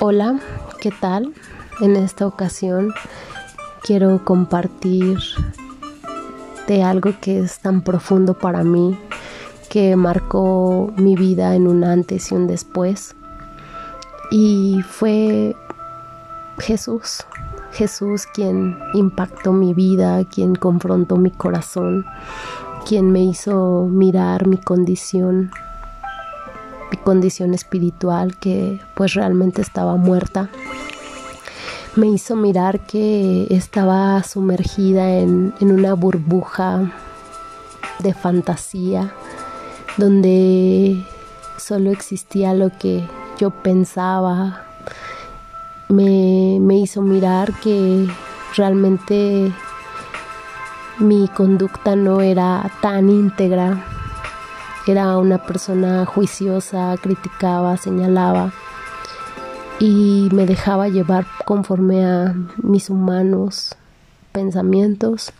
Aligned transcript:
Hola, 0.00 0.38
¿qué 0.80 0.92
tal? 0.92 1.34
En 1.80 1.96
esta 1.96 2.24
ocasión 2.24 2.94
quiero 3.82 4.24
compartir 4.24 5.18
de 6.68 6.84
algo 6.84 7.14
que 7.20 7.40
es 7.40 7.58
tan 7.58 7.82
profundo 7.82 8.34
para 8.34 8.62
mí, 8.62 8.96
que 9.68 9.96
marcó 9.96 10.92
mi 10.96 11.16
vida 11.16 11.56
en 11.56 11.66
un 11.66 11.82
antes 11.82 12.30
y 12.30 12.36
un 12.36 12.46
después. 12.46 13.16
Y 14.30 14.82
fue 14.88 15.56
Jesús, 16.60 17.24
Jesús 17.72 18.26
quien 18.32 18.78
impactó 18.94 19.52
mi 19.52 19.74
vida, 19.74 20.24
quien 20.26 20.54
confrontó 20.54 21.16
mi 21.16 21.32
corazón, 21.32 22.06
quien 22.86 23.10
me 23.10 23.24
hizo 23.24 23.88
mirar 23.90 24.46
mi 24.46 24.58
condición, 24.58 25.50
mi 26.90 26.96
condición 26.98 27.54
espiritual 27.54 28.36
que 28.36 28.80
pues 28.94 29.14
realmente 29.14 29.62
estaba 29.62 29.96
muerta. 29.96 30.48
Me 31.96 32.06
hizo 32.06 32.36
mirar 32.36 32.80
que 32.80 33.46
estaba 33.50 34.22
sumergida 34.22 35.18
en, 35.18 35.54
en 35.60 35.72
una 35.72 35.94
burbuja 35.94 36.92
de 37.98 38.14
fantasía 38.14 39.12
donde 39.96 41.04
solo 41.56 41.90
existía 41.90 42.54
lo 42.54 42.70
que 42.78 43.02
yo 43.38 43.50
pensaba. 43.50 44.64
Me, 45.88 46.58
me 46.60 46.78
hizo 46.78 47.02
mirar 47.02 47.52
que 47.60 48.06
realmente 48.56 49.52
mi 50.98 51.28
conducta 51.28 51.96
no 51.96 52.20
era 52.20 52.70
tan 52.80 53.08
íntegra. 53.10 53.84
Era 54.88 55.18
una 55.18 55.36
persona 55.36 56.06
juiciosa, 56.06 56.94
criticaba, 57.02 57.76
señalaba 57.76 58.54
y 59.78 60.30
me 60.32 60.46
dejaba 60.46 60.88
llevar 60.88 61.26
conforme 61.44 62.06
a 62.06 62.34
mis 62.56 62.88
humanos 62.88 63.76
pensamientos. 64.32 65.30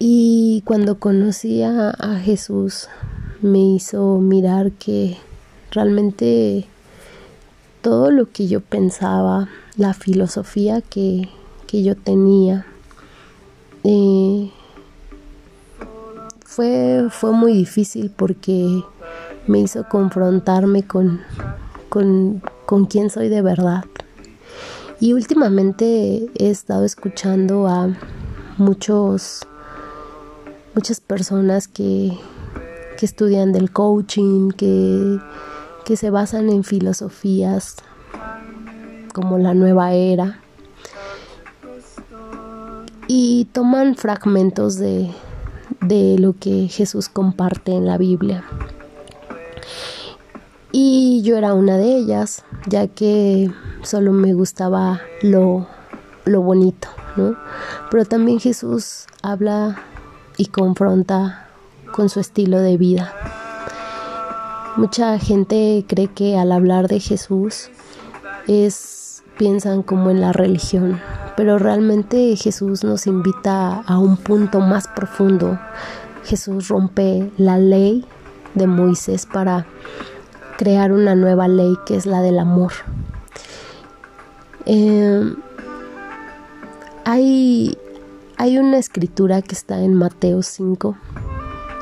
Y 0.00 0.64
cuando 0.66 0.98
conocí 0.98 1.62
a, 1.62 1.90
a 1.90 2.18
Jesús 2.18 2.88
me 3.42 3.60
hizo 3.60 4.18
mirar 4.18 4.72
que 4.72 5.16
realmente 5.70 6.66
todo 7.80 8.10
lo 8.10 8.28
que 8.28 8.48
yo 8.48 8.60
pensaba, 8.60 9.48
la 9.76 9.94
filosofía 9.94 10.80
que, 10.80 11.28
que 11.68 11.84
yo 11.84 11.94
tenía, 11.94 12.66
eh, 13.84 14.50
fue, 16.58 17.06
fue 17.08 17.30
muy 17.30 17.52
difícil 17.52 18.10
porque 18.10 18.82
me 19.46 19.60
hizo 19.60 19.88
confrontarme 19.88 20.84
con, 20.84 21.20
con, 21.88 22.42
con 22.66 22.86
quién 22.86 23.10
soy 23.10 23.28
de 23.28 23.42
verdad. 23.42 23.84
Y 24.98 25.12
últimamente 25.12 26.26
he 26.34 26.50
estado 26.50 26.84
escuchando 26.84 27.68
a 27.68 27.96
muchos, 28.56 29.46
muchas 30.74 30.98
personas 30.98 31.68
que, 31.68 32.18
que 32.98 33.06
estudian 33.06 33.52
del 33.52 33.70
coaching, 33.70 34.50
que, 34.50 35.20
que 35.84 35.96
se 35.96 36.10
basan 36.10 36.50
en 36.50 36.64
filosofías 36.64 37.76
como 39.14 39.38
la 39.38 39.54
nueva 39.54 39.92
era 39.92 40.40
y 43.06 43.44
toman 43.52 43.94
fragmentos 43.94 44.76
de, 44.76 45.14
de 45.80 46.16
lo 46.18 46.34
que 46.34 46.68
Jesús 46.68 47.08
comparte 47.08 47.72
en 47.72 47.86
la 47.86 47.98
Biblia. 47.98 48.44
Y 50.72 51.22
yo 51.22 51.36
era 51.36 51.54
una 51.54 51.76
de 51.76 51.96
ellas, 51.96 52.44
ya 52.66 52.86
que 52.86 53.50
solo 53.82 54.12
me 54.12 54.34
gustaba 54.34 55.00
lo, 55.22 55.66
lo 56.24 56.42
bonito, 56.42 56.88
¿no? 57.16 57.36
Pero 57.90 58.04
también 58.04 58.38
Jesús 58.38 59.06
habla 59.22 59.82
y 60.36 60.46
confronta 60.46 61.48
con 61.92 62.08
su 62.08 62.20
estilo 62.20 62.60
de 62.60 62.76
vida. 62.76 63.12
Mucha 64.76 65.18
gente 65.18 65.84
cree 65.88 66.08
que 66.08 66.38
al 66.38 66.52
hablar 66.52 66.86
de 66.88 67.00
Jesús 67.00 67.70
es 68.46 68.98
piensan 69.38 69.82
como 69.82 70.10
en 70.10 70.20
la 70.20 70.32
religión, 70.32 71.00
pero 71.38 71.56
realmente 71.56 72.34
Jesús 72.34 72.82
nos 72.82 73.06
invita 73.06 73.82
a 73.82 73.98
un 74.00 74.16
punto 74.16 74.58
más 74.58 74.88
profundo. 74.88 75.56
Jesús 76.24 76.66
rompe 76.66 77.30
la 77.36 77.58
ley 77.58 78.04
de 78.54 78.66
Moisés 78.66 79.24
para 79.24 79.64
crear 80.56 80.90
una 80.90 81.14
nueva 81.14 81.46
ley 81.46 81.76
que 81.86 81.94
es 81.94 82.06
la 82.06 82.22
del 82.22 82.40
amor. 82.40 82.72
Eh, 84.66 85.32
hay, 87.04 87.78
hay 88.36 88.58
una 88.58 88.78
escritura 88.78 89.40
que 89.40 89.54
está 89.54 89.80
en 89.80 89.94
Mateo 89.94 90.42
5 90.42 90.96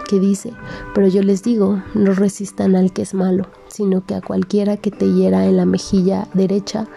que 0.06 0.20
dice, 0.20 0.52
pero 0.94 1.08
yo 1.08 1.22
les 1.22 1.42
digo, 1.42 1.82
no 1.94 2.12
resistan 2.12 2.76
al 2.76 2.92
que 2.92 3.00
es 3.00 3.14
malo, 3.14 3.46
sino 3.68 4.04
que 4.04 4.16
a 4.16 4.20
cualquiera 4.20 4.76
que 4.76 4.90
te 4.90 5.10
hiera 5.10 5.46
en 5.46 5.56
la 5.56 5.64
mejilla 5.64 6.28
derecha, 6.34 6.88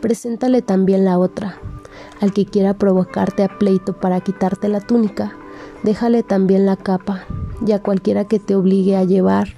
preséntale 0.00 0.62
también 0.62 1.04
la 1.04 1.20
otra. 1.20 1.60
Al 2.22 2.32
que 2.32 2.46
quiera 2.46 2.74
provocarte 2.74 3.42
a 3.42 3.58
pleito 3.58 3.94
para 3.94 4.20
quitarte 4.20 4.68
la 4.68 4.80
túnica, 4.80 5.32
déjale 5.82 6.22
también 6.22 6.66
la 6.66 6.76
capa, 6.76 7.24
y 7.66 7.72
a 7.72 7.82
cualquiera 7.82 8.26
que 8.26 8.38
te 8.38 8.54
obligue 8.54 8.96
a 8.96 9.02
llevar 9.02 9.48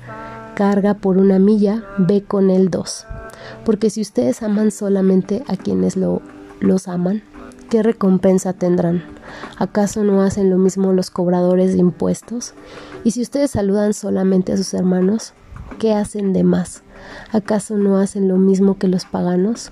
carga 0.54 0.94
por 0.94 1.18
una 1.18 1.38
milla, 1.38 1.84
ve 1.98 2.22
con 2.22 2.48
él 2.48 2.70
dos. 2.70 3.06
Porque 3.66 3.90
si 3.90 4.00
ustedes 4.00 4.42
aman 4.42 4.70
solamente 4.70 5.44
a 5.46 5.58
quienes 5.58 5.98
lo, 5.98 6.22
los 6.60 6.88
aman, 6.88 7.22
¿qué 7.68 7.82
recompensa 7.82 8.54
tendrán? 8.54 9.04
¿Acaso 9.58 10.02
no 10.02 10.22
hacen 10.22 10.48
lo 10.48 10.56
mismo 10.56 10.94
los 10.94 11.10
cobradores 11.10 11.74
de 11.74 11.80
impuestos? 11.80 12.54
Y 13.04 13.10
si 13.10 13.20
ustedes 13.20 13.50
saludan 13.50 13.92
solamente 13.92 14.54
a 14.54 14.56
sus 14.56 14.72
hermanos, 14.72 15.34
¿qué 15.78 15.92
hacen 15.92 16.32
de 16.32 16.44
más? 16.44 16.82
¿Acaso 17.30 17.76
no 17.76 17.98
hacen 17.98 18.26
lo 18.26 18.38
mismo 18.38 18.78
que 18.78 18.88
los 18.88 19.04
paganos? 19.04 19.70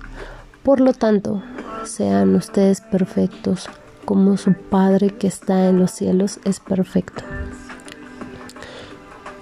Por 0.61 0.79
lo 0.79 0.93
tanto, 0.93 1.41
sean 1.85 2.35
ustedes 2.35 2.81
perfectos, 2.81 3.69
como 4.05 4.37
su 4.37 4.53
Padre 4.53 5.09
que 5.09 5.27
está 5.27 5.69
en 5.69 5.79
los 5.79 5.91
cielos 5.91 6.39
es 6.45 6.59
perfecto. 6.59 7.23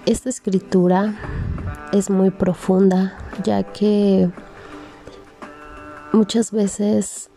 Esta 0.06 0.30
escritura 0.30 1.16
es 1.92 2.10
muy 2.10 2.32
profunda, 2.32 3.18
ya 3.44 3.64
que 3.64 4.30
muchas 6.12 6.52
veces 6.52 7.30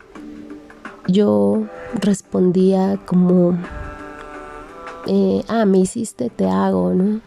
yo 1.07 1.67
respondía 1.93 2.99
como, 3.05 3.57
eh, 5.07 5.43
ah, 5.47 5.65
me 5.65 5.79
hiciste, 5.79 6.29
te 6.29 6.49
hago, 6.49 6.93
¿no? 6.93 7.21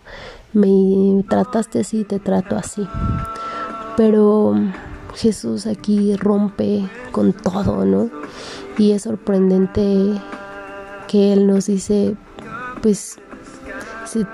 Me 0.52 1.22
trataste 1.28 1.80
así, 1.80 2.04
te 2.04 2.18
trato 2.18 2.56
así. 2.56 2.86
Pero 3.96 4.54
Jesús 5.14 5.66
aquí 5.66 6.14
rompe 6.16 6.88
con 7.12 7.32
todo, 7.32 7.84
¿no? 7.84 8.10
Y 8.76 8.92
es 8.92 9.02
sorprendente 9.02 10.20
que 11.08 11.32
Él 11.32 11.46
nos 11.46 11.66
dice, 11.66 12.16
pues, 12.82 13.16
si, 14.06 14.24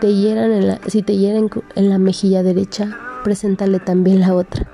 te 0.00 0.14
hieran 0.14 0.52
en 0.52 0.66
la, 0.68 0.80
si 0.86 1.02
te 1.02 1.14
en 1.14 1.90
la 1.90 1.98
mejilla 1.98 2.42
derecha, 2.42 2.98
preséntale 3.24 3.78
también 3.78 4.20
la 4.20 4.34
otra. 4.34 4.68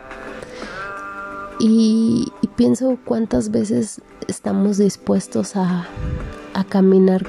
Y, 1.59 2.33
y 2.43 2.47
pienso 2.49 2.99
cuántas 3.05 3.51
veces 3.51 4.01
estamos 4.29 4.79
dispuestos 4.79 5.57
a, 5.57 5.87
a 6.55 6.65
caminar 6.65 7.27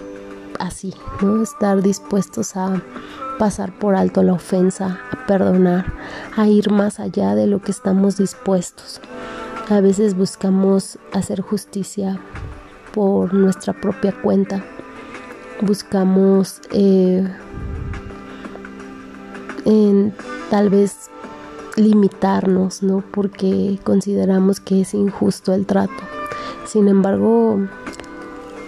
así, 0.59 0.93
¿no? 1.21 1.41
Estar 1.43 1.81
dispuestos 1.81 2.55
a 2.55 2.81
pasar 3.37 3.77
por 3.77 3.95
alto 3.95 4.23
la 4.23 4.33
ofensa, 4.33 4.99
a 5.11 5.27
perdonar, 5.27 5.85
a 6.35 6.47
ir 6.47 6.71
más 6.71 6.99
allá 6.99 7.35
de 7.35 7.47
lo 7.47 7.61
que 7.61 7.71
estamos 7.71 8.17
dispuestos. 8.17 9.01
A 9.69 9.81
veces 9.81 10.15
buscamos 10.15 10.97
hacer 11.13 11.41
justicia 11.41 12.19
por 12.93 13.33
nuestra 13.33 13.73
propia 13.73 14.13
cuenta. 14.21 14.63
Buscamos 15.61 16.61
eh, 16.71 17.27
en, 19.65 20.13
tal 20.49 20.69
vez 20.69 21.09
limitarnos, 21.75 22.81
¿no? 22.81 23.03
Porque 23.11 23.77
consideramos 23.83 24.59
que 24.59 24.81
es 24.81 24.93
injusto 24.93 25.53
el 25.53 25.65
trato. 25.65 26.03
Sin 26.65 26.87
embargo, 26.87 27.59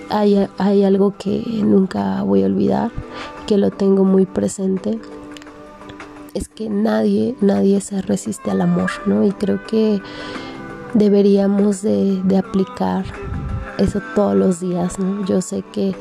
hay, 0.10 0.48
hay 0.58 0.84
algo 0.84 1.16
que 1.18 1.44
nunca 1.64 2.24
voy 2.24 2.44
a 2.44 2.48
olvidar, 2.48 2.92
que 3.50 3.58
lo 3.58 3.72
tengo 3.72 4.04
muy 4.04 4.28
presente, 4.28 5.00
es 6.36 6.50
que 6.50 6.70
nadie, 6.70 7.36
nadie 7.42 7.82
se 7.82 8.00
resiste 8.04 8.52
al 8.52 8.62
amor, 8.62 8.92
¿no? 9.08 9.24
Y 9.24 9.32
creo 9.32 9.66
que 9.66 10.00
deberíamos 10.94 11.82
de, 11.82 12.22
de 12.26 12.38
aplicar 12.38 13.06
eso 13.80 14.04
todos 14.14 14.36
los 14.36 14.60
días, 14.60 15.00
¿no? 15.00 15.26
Yo 15.26 15.42
sé 15.42 15.64
que 15.74 15.96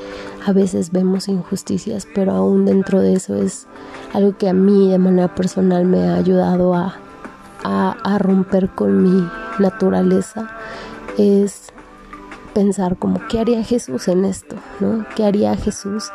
a 0.47 0.53
veces 0.53 0.93
vemos 0.93 1.27
injusticias, 1.27 2.07
pero 2.15 2.33
aún 2.33 2.67
dentro 2.67 3.01
de 3.01 3.15
eso 3.15 3.35
es 3.35 3.67
algo 4.13 4.37
que 4.37 4.51
a 4.51 4.53
mí 4.53 4.91
de 4.91 4.99
manera 4.99 5.35
personal 5.35 5.87
me 5.87 6.07
ha 6.07 6.17
ayudado 6.17 6.75
a, 6.75 6.97
a, 7.65 8.19
romper 8.19 8.69
con 8.69 9.03
mi 9.03 9.27
naturaleza 9.59 10.51
es 11.17 11.73
pensar 12.55 12.97
como 12.97 13.21
qué 13.29 13.41
haría 13.41 13.63
Jesús 13.63 14.09
en 14.09 14.25
esto, 14.25 14.57
¿no? 14.81 15.07
¿Qué 15.15 15.25
haría 15.25 15.57
Jesús 15.57 16.11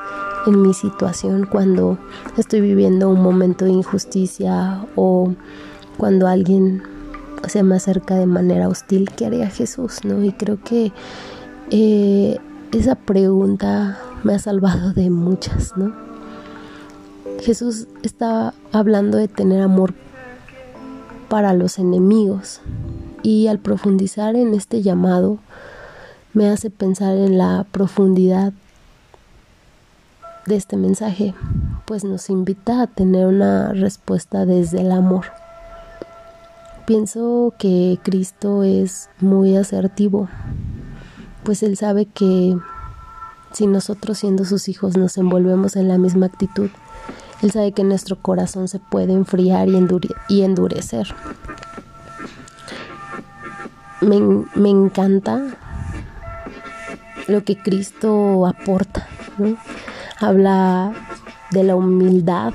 en 0.46 0.62
mi 0.62 0.74
situación 0.74 1.46
cuando 1.46 1.98
estoy 2.38 2.62
viviendo 2.62 3.10
un 3.10 3.22
momento 3.22 3.66
de 3.66 3.72
injusticia 3.72 4.86
o 4.96 5.34
cuando 5.98 6.28
alguien 6.28 6.84
se 7.48 7.64
me 7.64 7.76
acerca 7.76 8.16
de 8.16 8.26
manera 8.26 8.68
hostil? 8.68 9.10
¿Qué 9.16 9.26
haría 9.26 9.50
Jesús, 9.50 10.04
no? 10.04 10.24
Y 10.24 10.32
creo 10.34 10.60
que 10.64 10.92
eh, 11.72 12.38
esa 12.72 12.96
pregunta 12.96 14.00
me 14.24 14.34
ha 14.34 14.40
salvado 14.40 14.94
de 14.94 15.10
muchas, 15.10 15.76
¿no? 15.78 15.94
Jesús 17.42 17.88
estaba 18.04 18.54
hablando 18.72 19.18
de 19.18 19.28
tener 19.28 19.62
amor 19.62 19.94
para 21.30 21.54
los 21.54 21.80
enemigos 21.80 22.62
y 23.22 23.48
al 23.48 23.60
profundizar 23.60 24.36
en 24.36 24.54
este 24.54 24.82
llamado 24.82 25.40
me 26.34 26.50
hace 26.50 26.70
pensar 26.70 27.16
en 27.16 27.38
la 27.38 27.66
profundidad 27.72 28.54
de 30.46 30.56
este 30.56 30.78
mensaje, 30.78 31.34
pues 31.86 32.04
nos 32.04 32.30
invita 32.30 32.82
a 32.82 32.88
tener 32.88 33.28
una 33.28 33.72
respuesta 33.74 34.46
desde 34.46 34.82
el 34.82 34.92
amor. 34.92 35.26
Pienso 36.86 37.54
que 37.58 37.98
Cristo 38.04 38.64
es 38.64 39.10
muy 39.20 39.56
asertivo, 39.56 40.28
pues 41.44 41.64
Él 41.64 41.78
sabe 41.78 42.06
que 42.06 42.58
si 43.54 43.68
nosotros 43.68 44.18
siendo 44.18 44.46
sus 44.46 44.68
hijos 44.68 44.98
nos 44.98 45.18
envolvemos 45.18 45.76
en 45.76 45.88
la 45.88 45.98
misma 45.98 46.26
actitud, 46.26 46.70
él 47.44 47.52
sabe 47.52 47.74
que 47.74 47.84
nuestro 47.84 48.16
corazón 48.22 48.68
se 48.68 48.80
puede 48.80 49.12
enfriar 49.12 49.68
y, 49.68 50.42
endurecer. 50.44 51.14
Me, 54.00 54.70
encanta 54.70 55.58
lo 57.28 57.44
que 57.44 57.58
Cristo 57.58 58.46
aporta. 58.46 59.08
Habla 60.20 60.94
de 61.52 61.64
la 61.64 61.76
humildad. 61.76 62.54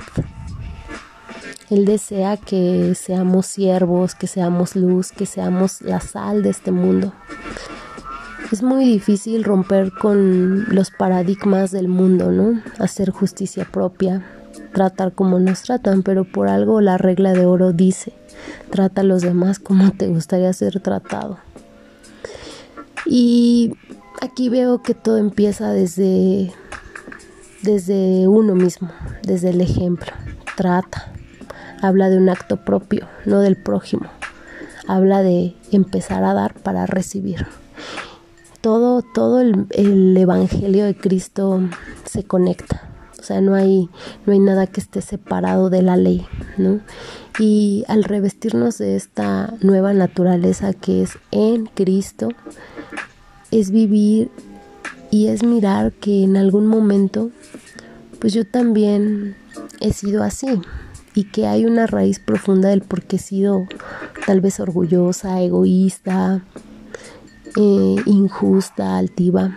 Él 1.70 1.84
desea 1.84 2.36
que 2.36 2.94
seamos 2.94 3.46
siervos, 3.46 4.14
que 4.14 4.26
seamos 4.26 4.74
luz, 4.74 5.12
que 5.12 5.26
seamos 5.26 5.82
la 5.82 6.00
sal 6.00 6.42
de 6.42 6.50
este 6.50 6.70
mundo. 6.70 7.12
Es 8.50 8.62
muy 8.62 8.86
difícil 8.86 9.44
romper 9.44 9.92
con 9.92 10.74
los 10.74 10.90
paradigmas 10.90 11.70
del 11.70 11.88
mundo, 11.88 12.32
¿no? 12.32 12.62
Hacer 12.78 13.10
justicia 13.10 13.68
propia, 13.70 14.24
tratar 14.72 15.12
como 15.12 15.38
nos 15.38 15.62
tratan, 15.62 16.02
pero 16.02 16.24
por 16.24 16.48
algo 16.48 16.80
la 16.80 16.96
regla 16.96 17.34
de 17.34 17.44
oro 17.44 17.74
dice, 17.74 18.14
trata 18.70 19.02
a 19.02 19.04
los 19.04 19.20
demás 19.20 19.58
como 19.58 19.90
te 19.90 20.06
gustaría 20.08 20.50
ser 20.54 20.80
tratado. 20.80 21.38
Y 23.04 23.74
aquí 24.20 24.48
veo 24.48 24.82
que 24.82 24.94
todo 24.94 25.18
empieza 25.18 25.72
desde, 25.72 26.52
desde 27.62 28.28
uno 28.28 28.54
mismo, 28.54 28.90
desde 29.22 29.50
el 29.50 29.60
ejemplo. 29.60 30.12
Trata, 30.56 31.12
habla 31.82 32.08
de 32.08 32.18
un 32.18 32.28
acto 32.28 32.64
propio, 32.64 33.08
no 33.24 33.40
del 33.40 33.56
prójimo. 33.56 34.08
Habla 34.86 35.22
de 35.22 35.54
empezar 35.70 36.24
a 36.24 36.34
dar 36.34 36.54
para 36.54 36.86
recibir. 36.86 37.46
Todo, 38.60 39.02
todo 39.02 39.40
el, 39.40 39.66
el 39.70 40.16
Evangelio 40.16 40.84
de 40.84 40.96
Cristo 40.96 41.60
se 42.04 42.24
conecta 42.24 42.88
o 43.18 43.22
sea, 43.22 43.40
no 43.40 43.54
hay, 43.54 43.90
no 44.26 44.32
hay 44.32 44.38
nada 44.38 44.66
que 44.66 44.80
esté 44.80 45.02
separado 45.02 45.70
de 45.70 45.82
la 45.82 45.96
ley, 45.96 46.26
¿no? 46.56 46.80
Y 47.38 47.84
al 47.88 48.04
revestirnos 48.04 48.78
de 48.78 48.96
esta 48.96 49.54
nueva 49.60 49.92
naturaleza 49.92 50.72
que 50.72 51.02
es 51.02 51.18
en 51.32 51.66
Cristo, 51.66 52.28
es 53.50 53.70
vivir 53.70 54.30
y 55.10 55.28
es 55.28 55.42
mirar 55.42 55.92
que 55.92 56.24
en 56.24 56.36
algún 56.36 56.66
momento, 56.66 57.30
pues 58.18 58.32
yo 58.32 58.46
también 58.46 59.36
he 59.80 59.92
sido 59.92 60.22
así 60.22 60.60
y 61.14 61.24
que 61.24 61.46
hay 61.46 61.64
una 61.64 61.86
raíz 61.86 62.18
profunda 62.18 62.68
del 62.68 62.82
por 62.82 63.02
qué 63.02 63.16
he 63.16 63.20
sido 63.20 63.66
tal 64.26 64.40
vez 64.40 64.60
orgullosa, 64.60 65.40
egoísta, 65.40 66.42
eh, 67.56 67.96
injusta, 68.06 68.98
altiva 68.98 69.56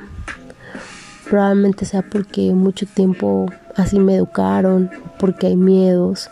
Probablemente 1.32 1.86
sea 1.86 2.02
porque 2.02 2.54
mucho 2.54 2.86
tiempo 2.86 3.46
así 3.78 3.98
me 4.00 4.18
educaron, 4.18 4.92
porque 5.18 5.48
hay 5.48 5.56
miedos 5.56 6.30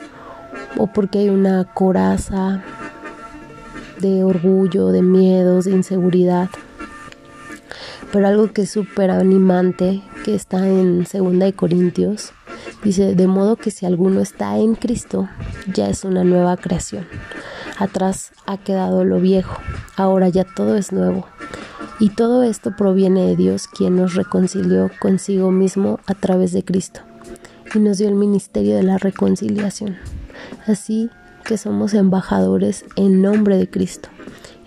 o 0.78 0.88
porque 0.88 1.20
hay 1.20 1.30
una 1.30 1.64
coraza 1.74 2.62
de 4.02 4.26
orgullo, 4.26 4.90
de 4.90 5.02
miedos, 5.02 5.64
de 5.64 5.72
inseguridad. 5.72 6.50
Pero 8.12 8.28
algo 8.28 8.52
que 8.52 8.64
es 8.64 8.72
súper 8.72 9.12
animante, 9.12 10.02
que 10.26 10.36
está 10.36 10.68
en 10.68 11.06
Segunda 11.06 11.46
de 11.46 11.54
Corintios, 11.54 12.32
dice, 12.84 13.16
de 13.16 13.28
modo 13.28 13.56
que 13.56 13.72
si 13.72 13.86
alguno 13.86 14.22
está 14.22 14.58
en 14.58 14.76
Cristo, 14.76 15.30
ya 15.74 15.90
es 15.90 16.04
una 16.04 16.24
nueva 16.24 16.58
creación. 16.58 17.08
Atrás 17.78 18.32
ha 18.46 18.58
quedado 18.58 19.06
lo 19.06 19.20
viejo, 19.20 19.58
ahora 19.96 20.30
ya 20.30 20.44
todo 20.44 20.76
es 20.76 20.92
nuevo. 20.92 21.28
Y 22.00 22.10
todo 22.10 22.44
esto 22.44 22.76
proviene 22.76 23.26
de 23.26 23.36
Dios, 23.36 23.68
quien 23.68 23.96
nos 23.96 24.16
reconcilió 24.16 24.90
consigo 25.00 25.52
mismo 25.52 26.00
a 26.08 26.14
través 26.14 26.52
de 26.52 26.64
Cristo 26.64 27.02
y 27.76 27.80
nos 27.80 27.98
dio 27.98 28.08
el 28.08 28.16
ministerio 28.16 28.76
de 28.76 28.84
la 28.84 28.98
reconciliación. 28.98 29.98
Así 30.66 31.10
que 31.44 31.58
somos 31.58 31.94
embajadores 31.94 32.86
en 32.96 33.22
nombre 33.22 33.58
de 33.58 33.70
Cristo. 33.70 34.10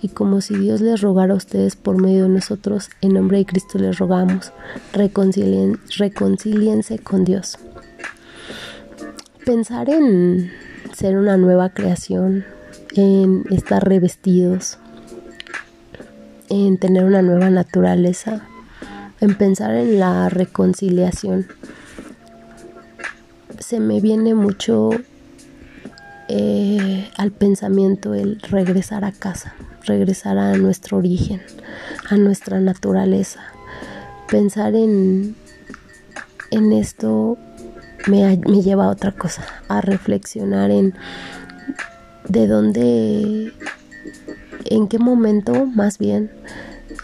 Y 0.02 0.08
como 0.08 0.40
si 0.40 0.56
Dios 0.56 0.80
les 0.80 1.00
rogara 1.00 1.32
a 1.32 1.36
ustedes 1.36 1.76
por 1.76 2.00
medio 2.00 2.24
de 2.24 2.30
nosotros, 2.30 2.90
en 3.00 3.14
nombre 3.14 3.38
de 3.38 3.46
Cristo 3.46 3.78
les 3.78 3.98
rogamos, 3.98 4.52
reconcilien, 4.92 5.78
reconciliense 5.96 6.98
con 6.98 7.24
Dios. 7.24 7.56
Pensar 9.46 9.88
en 9.90 10.50
ser 10.92 11.16
una 11.16 11.36
nueva 11.36 11.70
creación, 11.70 12.44
en 12.96 13.44
estar 13.50 13.88
revestidos, 13.88 14.78
en 16.48 16.78
tener 16.78 17.04
una 17.04 17.22
nueva 17.22 17.48
naturaleza, 17.50 18.42
en 19.20 19.36
pensar 19.36 19.72
en 19.74 20.00
la 20.00 20.28
reconciliación. 20.28 21.46
Se 23.60 23.78
me 23.78 24.00
viene 24.00 24.34
mucho 24.34 24.90
eh, 26.28 27.08
al 27.16 27.30
pensamiento 27.30 28.14
el 28.14 28.40
regresar 28.42 29.04
a 29.04 29.12
casa, 29.12 29.54
regresar 29.84 30.38
a 30.38 30.56
nuestro 30.56 30.98
origen, 30.98 31.42
a 32.08 32.16
nuestra 32.16 32.60
naturaleza. 32.60 33.40
Pensar 34.30 34.74
en, 34.74 35.36
en 36.50 36.72
esto 36.72 37.38
me, 38.08 38.36
me 38.36 38.62
lleva 38.62 38.86
a 38.86 38.90
otra 38.90 39.12
cosa, 39.12 39.44
a 39.68 39.80
reflexionar 39.80 40.70
en 40.70 40.94
de 42.28 42.46
dónde 42.46 43.52
en 44.64 44.88
qué 44.88 44.98
momento 44.98 45.66
más 45.66 45.98
bien 45.98 46.30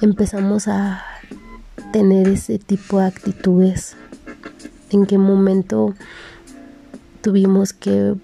empezamos 0.01 0.69
a 0.69 1.05
tener 1.93 2.29
ese 2.29 2.59
tipo 2.59 2.99
de 2.99 3.07
actitudes, 3.07 3.97
en 4.91 5.07
qué 5.07 5.19
momento 5.19 5.95
tuvimos 7.21 7.73
que 7.73 8.15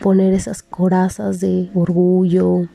poner 0.00 0.32
esas 0.32 0.62
corazas 0.62 1.40
de 1.40 1.70
orgullo, 1.74 2.68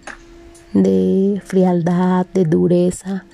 de 0.74 1.42
frialdad, 1.46 2.25
de 2.34 2.46
dureza, 2.46 3.25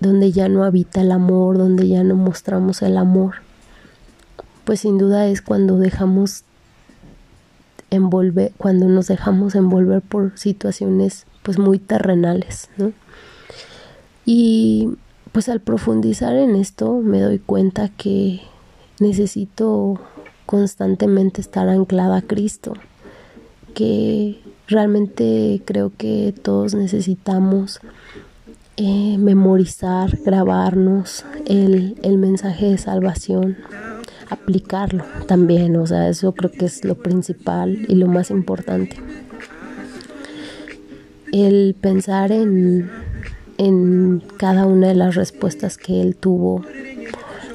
donde 0.00 0.32
ya 0.32 0.48
no 0.48 0.64
habita 0.64 1.02
el 1.02 1.12
amor, 1.12 1.58
donde 1.58 1.88
ya 1.88 2.02
no 2.02 2.16
mostramos 2.16 2.82
el 2.82 2.96
amor. 2.96 3.36
Pues 4.64 4.80
sin 4.80 4.98
duda 4.98 5.28
es 5.28 5.42
cuando 5.42 5.78
dejamos 5.78 6.44
envolver, 7.90 8.52
cuando 8.56 8.88
nos 8.88 9.06
dejamos 9.06 9.54
envolver 9.54 10.02
por 10.02 10.36
situaciones 10.38 11.26
pues 11.42 11.58
muy 11.58 11.78
terrenales, 11.78 12.68
¿no? 12.76 12.92
Y 14.24 14.88
pues 15.30 15.48
al 15.48 15.60
profundizar 15.60 16.34
en 16.34 16.56
esto 16.56 16.98
me 16.98 17.20
doy 17.20 17.38
cuenta 17.38 17.88
que 17.90 18.40
necesito 18.98 20.00
constantemente 20.46 21.40
estar 21.40 21.68
anclada 21.68 22.16
a 22.16 22.22
Cristo, 22.22 22.74
que 23.74 24.40
realmente 24.68 25.62
creo 25.64 25.92
que 25.96 26.34
todos 26.42 26.74
necesitamos 26.74 27.80
eh, 28.76 29.16
memorizar, 29.18 30.18
grabarnos 30.24 31.24
el, 31.46 31.96
el 32.02 32.18
mensaje 32.18 32.66
de 32.66 32.78
salvación, 32.78 33.56
aplicarlo 34.28 35.04
también, 35.26 35.76
o 35.76 35.86
sea, 35.86 36.08
eso 36.08 36.32
creo 36.32 36.50
que 36.50 36.66
es 36.66 36.84
lo 36.84 36.96
principal 36.96 37.86
y 37.88 37.94
lo 37.94 38.06
más 38.06 38.30
importante. 38.30 38.96
El 41.32 41.74
pensar 41.80 42.32
en, 42.32 42.90
en 43.58 44.22
cada 44.36 44.66
una 44.66 44.88
de 44.88 44.94
las 44.94 45.14
respuestas 45.14 45.78
que 45.78 46.02
él 46.02 46.16
tuvo 46.16 46.62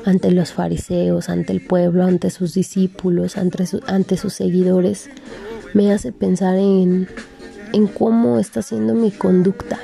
ante 0.06 0.32
los 0.32 0.54
fariseos, 0.54 1.30
ante 1.30 1.54
el 1.54 1.62
pueblo, 1.62 2.04
ante 2.04 2.30
sus 2.32 2.54
discípulos, 2.54 3.38
ante, 3.38 3.66
ante 3.88 4.18
sus 4.18 4.34
seguidores, 4.34 5.10
me 5.74 5.92
hace 5.92 6.12
pensar 6.12 6.56
en, 6.58 7.08
en 7.74 7.88
cómo 7.88 8.40
está 8.40 8.62
siendo 8.62 8.94
mi 8.94 9.12
conducta. 9.12 9.80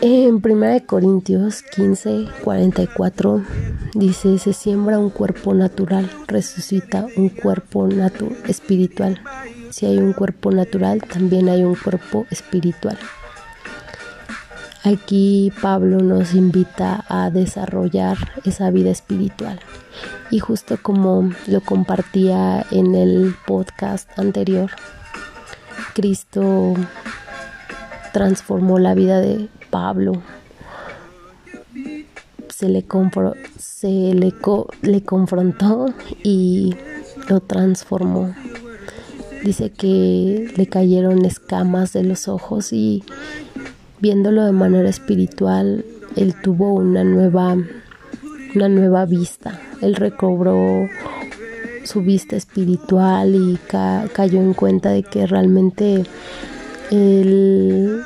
En 0.00 0.36
1 0.36 0.86
Corintios 0.86 1.62
15, 1.74 2.26
44 2.44 3.42
dice, 3.94 4.38
se 4.38 4.52
siembra 4.52 4.98
un 4.98 5.10
cuerpo 5.10 5.54
natural, 5.54 6.08
resucita 6.28 7.06
un 7.16 7.30
cuerpo 7.30 7.88
espiritual. 8.46 9.20
Si 9.70 9.86
hay 9.86 9.98
un 9.98 10.12
cuerpo 10.12 10.52
natural, 10.52 11.02
también 11.02 11.48
hay 11.48 11.64
un 11.64 11.74
cuerpo 11.74 12.26
espiritual. 12.30 12.96
Aquí 14.88 15.52
Pablo 15.60 15.98
nos 15.98 16.32
invita 16.32 17.04
a 17.10 17.28
desarrollar 17.28 18.16
esa 18.46 18.70
vida 18.70 18.88
espiritual. 18.88 19.60
Y 20.30 20.38
justo 20.38 20.78
como 20.80 21.30
lo 21.46 21.60
compartía 21.60 22.64
en 22.70 22.94
el 22.94 23.34
podcast 23.46 24.08
anterior, 24.18 24.70
Cristo 25.94 26.72
transformó 28.14 28.78
la 28.78 28.94
vida 28.94 29.20
de 29.20 29.50
Pablo. 29.68 30.22
Se 32.48 32.70
le, 32.70 32.86
le 34.80 35.02
confrontó 35.04 35.94
y 36.24 36.74
lo 37.28 37.40
transformó. 37.40 38.34
Dice 39.44 39.70
que 39.70 40.50
le 40.56 40.66
cayeron 40.66 41.26
escamas 41.26 41.92
de 41.92 42.04
los 42.04 42.26
ojos 42.26 42.72
y 42.72 43.04
viéndolo 44.00 44.44
de 44.44 44.52
manera 44.52 44.88
espiritual, 44.88 45.84
él 46.16 46.34
tuvo 46.42 46.74
una 46.74 47.04
nueva, 47.04 47.56
una 48.54 48.68
nueva 48.68 49.04
vista. 49.06 49.60
Él 49.80 49.94
recobró 49.94 50.88
su 51.84 52.02
vista 52.02 52.36
espiritual 52.36 53.34
y 53.34 53.58
cayó 54.12 54.40
en 54.40 54.54
cuenta 54.54 54.90
de 54.90 55.02
que 55.02 55.26
realmente 55.26 56.04
él, 56.90 58.02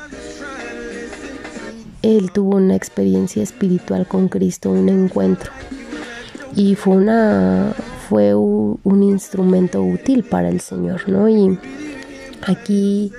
él 2.03 2.31
tuvo 2.33 2.57
una 2.57 2.77
experiencia 2.77 3.43
espiritual 3.43 4.07
con 4.07 4.29
Cristo, 4.29 4.71
un 4.71 4.89
encuentro. 4.89 5.51
Y 6.55 6.75
fue 6.75 6.97
una 6.97 7.73
fue 8.13 8.35
un 8.35 9.03
instrumento 9.03 9.83
útil 9.83 10.23
para 10.23 10.51
el 10.51 10.61
Señor, 10.61 11.09
¿no? 11.09 11.31
Y 11.31 11.59
aquí 12.47 13.11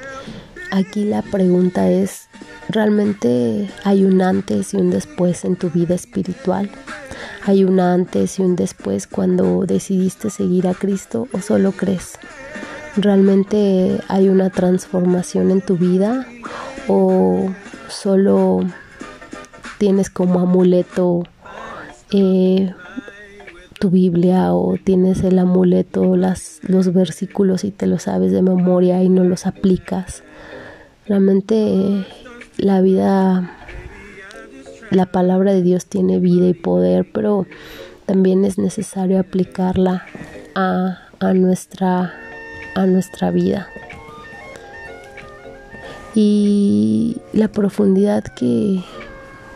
aquí 0.74 1.06
la 1.06 1.22
pregunta 1.22 1.89
es 1.89 2.27
¿Realmente 2.70 3.70
hay 3.84 4.06
un 4.06 4.22
antes 4.22 4.74
y 4.74 4.77
un 4.77 4.89
después 4.89 5.44
en 5.46 5.56
tu 5.58 5.70
vida 5.70 5.96
espiritual? 5.96 6.70
¿Hay 7.46 7.63
un 7.65 7.80
antes 7.80 8.39
y 8.39 8.42
un 8.42 8.56
después 8.56 9.06
cuando 9.06 9.65
decidiste 9.65 10.30
seguir 10.30 10.68
a 10.68 10.74
Cristo 10.74 11.27
o 11.34 11.42
solo 11.42 11.74
crees? 11.74 12.18
¿Realmente 12.96 14.00
hay 14.08 14.30
una 14.30 14.50
transformación 14.50 15.51
en 15.51 15.62
tu 15.62 15.77
vida 15.77 16.25
o 16.88 17.51
solo 17.89 18.62
tienes 19.77 20.10
como 20.10 20.39
amuleto 20.39 21.24
eh, 22.12 22.74
tu 23.80 23.89
Biblia 23.89 24.53
o 24.53 24.77
tienes 24.84 25.24
el 25.24 25.38
amuleto, 25.38 26.15
las, 26.15 26.60
los 26.63 26.94
versículos 26.94 27.65
y 27.65 27.72
te 27.72 27.88
los 27.88 28.03
sabes 28.03 28.32
de 28.32 28.42
memoria 28.42 29.03
y 29.03 29.10
no 29.10 29.24
los 29.24 29.46
aplicas? 29.46 30.24
Realmente 31.05 32.05
la 32.57 32.79
vida, 32.79 33.51
la 34.89 35.05
palabra 35.05 35.53
de 35.53 35.62
Dios 35.62 35.86
tiene 35.86 36.19
vida 36.19 36.48
y 36.48 36.53
poder, 36.53 37.05
pero 37.12 37.45
también 38.05 38.45
es 38.45 38.57
necesario 38.57 39.19
aplicarla 39.19 40.05
a, 40.55 41.33
nuestra, 41.33 42.13
a 42.75 42.86
nuestra 42.86 43.31
vida. 43.31 43.67
Y 46.15 47.17
la 47.33 47.50
profundidad 47.50 48.24
que, 48.24 48.81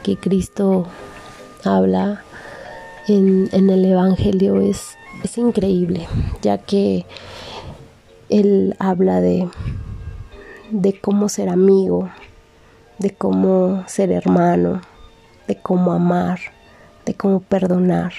que 0.04 0.18
Cristo 0.18 0.88
habla 1.63 2.24
en, 3.08 3.48
en, 3.54 3.70
el 3.70 3.86
Evangelio 3.86 4.60
es, 4.60 4.96
es 5.24 5.38
increíble, 5.38 6.08
ya 6.42 6.58
que 6.58 7.06
Él 8.27 8.75
habla 8.80 9.22
de, 9.22 9.48
de 10.72 11.00
cómo 11.00 11.30
ser 11.30 11.50
amigo, 11.50 12.10
de 13.00 13.12
cómo 13.12 13.84
ser 13.88 14.12
hermano, 14.12 14.82
de 15.48 15.56
cómo 15.56 15.92
amar, 15.94 16.40
de 17.06 17.14
cómo 17.14 17.40
perdonar, 17.40 18.14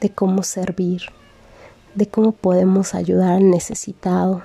de 0.00 0.10
cómo 0.10 0.42
servir, 0.42 1.02
de 1.94 2.06
cómo 2.06 2.32
podemos 2.32 2.94
ayudar 2.94 3.32
al 3.32 3.50
necesitado, 3.50 4.42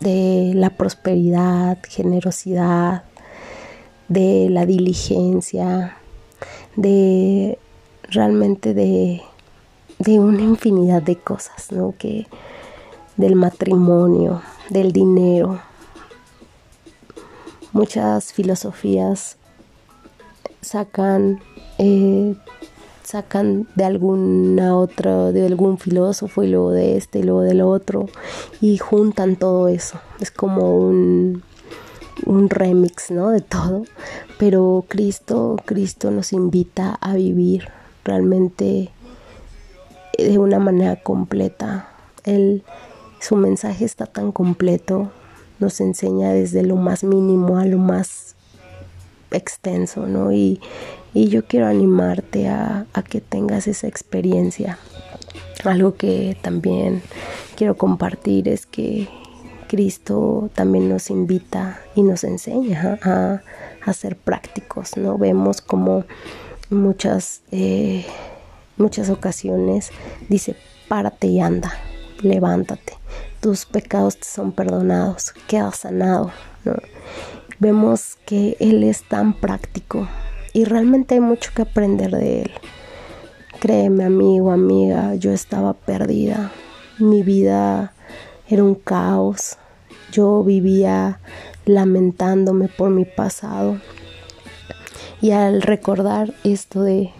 de 0.00 0.52
la 0.54 0.70
prosperidad, 0.70 1.78
generosidad, 1.88 3.04
de 4.08 4.48
la 4.50 4.66
diligencia, 4.66 5.96
de 6.76 7.58
realmente 8.02 8.74
de, 8.74 9.22
de 9.98 10.20
una 10.20 10.42
infinidad 10.42 11.02
de 11.02 11.16
cosas, 11.16 11.72
¿no? 11.72 11.94
Que 11.98 12.26
del 13.16 13.36
matrimonio, 13.36 14.42
del 14.70 14.92
dinero, 14.92 15.60
muchas 17.72 18.32
filosofías 18.32 19.36
sacan 20.60 21.40
eh, 21.78 22.34
sacan 23.02 23.68
de 23.74 23.84
alguna 23.84 24.76
otra 24.76 25.30
de 25.30 25.46
algún 25.46 25.78
filósofo 25.78 26.42
y 26.42 26.48
luego 26.48 26.70
de 26.70 26.96
este 26.96 27.18
y 27.18 27.22
luego 27.22 27.42
del 27.42 27.60
otro 27.60 28.08
y 28.60 28.78
juntan 28.78 29.36
todo 29.36 29.68
eso. 29.68 30.00
Es 30.20 30.30
como 30.30 30.78
un 30.78 31.42
un 32.26 32.48
remix 32.48 33.10
no 33.10 33.30
de 33.30 33.40
todo. 33.40 33.84
Pero 34.38 34.84
Cristo 34.88 35.56
Cristo 35.64 36.10
nos 36.10 36.32
invita 36.32 36.96
a 37.00 37.14
vivir 37.14 37.68
realmente 38.04 38.90
de 40.16 40.38
una 40.38 40.58
manera 40.58 40.96
completa. 41.02 41.88
Él 42.24 42.64
su 43.24 43.36
mensaje 43.36 43.86
está 43.86 44.04
tan 44.04 44.32
completo 44.32 45.10
nos 45.58 45.80
enseña 45.80 46.32
desde 46.32 46.62
lo 46.62 46.76
más 46.76 47.04
mínimo 47.04 47.58
a 47.58 47.64
lo 47.64 47.78
más 47.78 48.36
extenso, 49.30 50.06
¿no? 50.06 50.30
Y, 50.32 50.60
yo 51.14 51.46
quiero 51.46 51.68
animarte 51.68 52.48
a, 52.48 52.86
a, 52.92 53.02
que 53.02 53.20
tengas 53.20 53.68
esa 53.68 53.86
experiencia. 53.86 54.78
Algo 55.62 55.94
que 55.94 56.36
también 56.42 57.02
quiero 57.56 57.76
compartir 57.76 58.48
es 58.48 58.66
que 58.66 59.08
Cristo 59.68 60.50
también 60.54 60.88
nos 60.88 61.10
invita 61.10 61.80
y 61.94 62.02
nos 62.02 62.24
enseña 62.24 62.98
a, 63.02 63.42
a 63.84 63.92
ser 63.92 64.16
prácticos, 64.16 64.96
¿no? 64.96 65.16
Vemos 65.16 65.60
como 65.60 66.04
muchas, 66.68 67.42
eh, 67.52 68.04
muchas 68.76 69.08
ocasiones 69.08 69.92
dice, 70.28 70.56
párate 70.88 71.28
y 71.28 71.40
anda, 71.40 71.72
levántate 72.20 72.94
tus 73.44 73.66
pecados 73.66 74.16
te 74.16 74.24
son 74.24 74.52
perdonados, 74.52 75.34
quedas 75.46 75.76
sanado. 75.80 76.30
Vemos 77.58 78.16
que 78.24 78.56
Él 78.58 78.82
es 78.82 79.06
tan 79.06 79.34
práctico 79.34 80.08
y 80.54 80.64
realmente 80.64 81.12
hay 81.12 81.20
mucho 81.20 81.50
que 81.54 81.60
aprender 81.60 82.10
de 82.10 82.40
Él. 82.40 82.50
Créeme 83.60 84.04
amigo, 84.04 84.50
amiga, 84.50 85.14
yo 85.16 85.30
estaba 85.30 85.74
perdida. 85.74 86.52
Mi 86.98 87.22
vida 87.22 87.92
era 88.48 88.64
un 88.64 88.76
caos. 88.76 89.58
Yo 90.10 90.42
vivía 90.42 91.20
lamentándome 91.66 92.68
por 92.68 92.88
mi 92.88 93.04
pasado. 93.04 93.78
Y 95.20 95.32
al 95.32 95.60
recordar 95.60 96.32
esto 96.44 96.82
de 96.82 97.10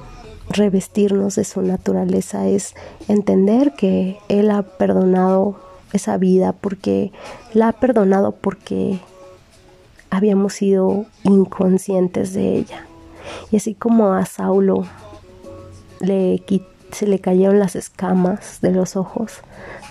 revestirnos 0.54 1.34
de 1.34 1.44
su 1.44 1.62
naturaleza 1.62 2.46
es 2.46 2.74
entender 3.08 3.74
que 3.74 4.18
Él 4.28 4.50
ha 4.50 4.62
perdonado 4.62 5.56
esa 5.92 6.16
vida, 6.16 6.52
porque 6.52 7.12
la 7.52 7.68
ha 7.68 7.72
perdonado 7.72 8.32
porque 8.32 9.00
habíamos 10.10 10.54
sido 10.54 11.06
inconscientes 11.24 12.32
de 12.32 12.56
ella. 12.56 12.86
Y 13.50 13.56
así 13.56 13.74
como 13.74 14.12
a 14.12 14.24
Saulo 14.26 14.86
le, 16.00 16.42
se 16.92 17.06
le 17.06 17.18
cayeron 17.18 17.58
las 17.58 17.76
escamas 17.76 18.60
de 18.60 18.72
los 18.72 18.96
ojos, 18.96 19.40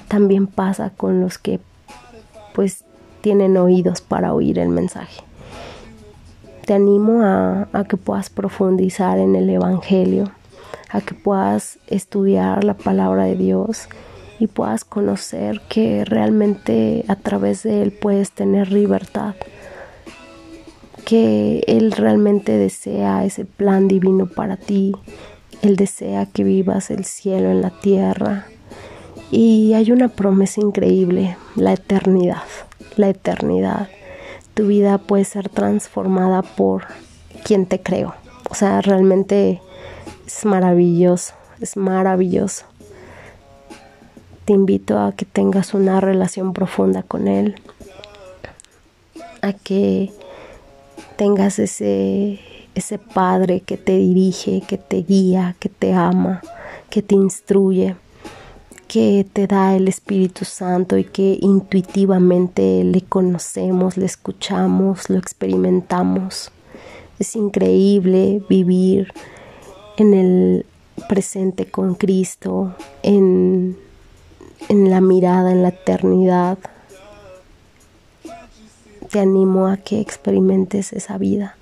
también 0.07 0.47
pasa 0.47 0.91
con 0.91 1.21
los 1.21 1.37
que 1.37 1.59
pues 2.53 2.83
tienen 3.21 3.57
oídos 3.57 4.01
para 4.01 4.33
oír 4.33 4.59
el 4.59 4.69
mensaje. 4.69 5.23
Te 6.65 6.73
animo 6.73 7.21
a, 7.23 7.67
a 7.73 7.83
que 7.83 7.97
puedas 7.97 8.29
profundizar 8.29 9.17
en 9.17 9.35
el 9.35 9.49
Evangelio, 9.49 10.31
a 10.93 11.01
que 11.01 11.15
puedas 11.15 11.79
estudiar 11.87 12.63
la 12.63 12.75
palabra 12.75 13.25
de 13.25 13.35
Dios 13.35 13.89
y 14.39 14.45
puedas 14.45 14.85
conocer 14.85 15.59
que 15.67 16.05
realmente 16.05 17.03
a 17.07 17.15
través 17.15 17.63
de 17.63 17.81
Él 17.81 17.91
puedes 17.91 18.31
tener 18.31 18.71
libertad, 18.71 19.33
que 21.03 21.63
Él 21.67 21.91
realmente 21.91 22.57
desea 22.57 23.25
ese 23.25 23.43
plan 23.43 23.87
divino 23.87 24.27
para 24.27 24.55
ti, 24.55 24.95
Él 25.63 25.75
desea 25.75 26.27
que 26.27 26.43
vivas 26.43 26.91
el 26.91 27.05
cielo 27.05 27.49
en 27.49 27.61
la 27.61 27.71
tierra 27.71 28.45
Y 29.31 29.73
hay 29.73 29.91
una 29.91 30.09
promesa 30.09 30.61
increíble, 30.61 31.37
la 31.55 31.73
eternidad, 31.73 32.43
la 32.97 33.09
eternidad. 33.09 33.87
Tu 34.53 34.67
vida 34.67 34.99
puede 34.99 35.23
ser 35.23 35.49
transformada 35.49 36.43
por 36.43 36.83
quien 37.43 37.65
te 37.65 37.81
creo. 37.81 38.13
O 38.51 38.53
sea, 38.53 38.81
realmente 38.81 39.59
es 40.25 40.45
maravilloso, 40.45 41.33
es 41.59 41.77
maravilloso. 41.77 42.65
Te 44.45 44.53
invito 44.53 44.99
a 44.99 45.13
que 45.13 45.25
tengas 45.25 45.73
una 45.73 46.01
relación 46.01 46.53
profunda 46.53 47.03
con 47.03 47.27
Él, 47.27 47.55
a 49.41 49.53
que 49.53 50.11
tengas 51.15 51.59
ese, 51.59 52.39
ese 52.75 52.97
Padre 52.97 53.61
que 53.61 53.77
te 53.77 53.97
dirige, 53.97 54.61
que 54.67 54.77
te 54.77 54.97
guía, 54.97 55.55
que 55.59 55.69
te 55.69 55.93
ama, 55.93 56.41
que 56.89 57.01
te 57.01 57.15
instruye 57.15 57.95
que 58.93 59.25
te 59.33 59.47
da 59.47 59.75
el 59.75 59.87
Espíritu 59.87 60.45
Santo 60.45 60.99
y 60.99 61.03
que 61.03 61.39
intuitivamente 61.41 62.83
le 62.83 63.01
conocemos, 63.01 63.97
le 63.97 64.05
escuchamos, 64.05 65.09
lo 65.09 65.17
experimentamos. 65.17 66.51
Es 67.17 67.35
increíble 67.35 68.43
vivir 68.47 69.11
en 69.97 70.13
el 70.13 70.65
presente 71.07 71.69
con 71.69 71.95
Cristo, 71.95 72.75
en, 73.01 73.77
en 74.69 74.89
la 74.89 75.01
mirada, 75.01 75.51
en 75.51 75.63
la 75.63 75.69
eternidad. 75.69 76.57
Te 79.09 79.19
animo 79.19 79.67
a 79.67 79.77
que 79.77 79.99
experimentes 79.99 80.93
esa 80.93 81.17
vida. 81.17 81.55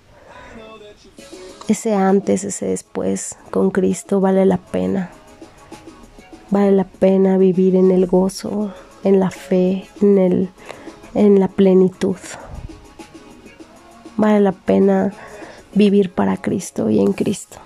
Ese 1.67 1.93
antes, 1.93 2.43
ese 2.43 2.67
después 2.67 3.37
con 3.49 3.71
Cristo 3.71 4.19
vale 4.19 4.45
la 4.45 4.57
pena. 4.57 5.11
Vale 6.49 6.71
la 6.71 6.83
pena 6.83 7.37
vivir 7.37 7.75
en 7.75 7.91
el 7.91 8.07
gozo, 8.07 8.73
en 9.03 9.19
la 9.19 9.31
fe, 9.31 9.87
en, 10.01 10.17
el, 10.17 10.49
en 11.13 11.39
la 11.39 11.47
plenitud. 11.47 12.17
Vale 14.17 14.41
la 14.41 14.51
pena 14.51 15.13
vivir 15.73 16.11
para 16.11 16.37
Cristo 16.37 16.89
y 16.89 16.99
en 16.99 17.13
Cristo. 17.13 17.61